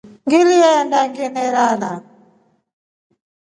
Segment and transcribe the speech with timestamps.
[0.25, 1.91] Ngirenda ngilirara.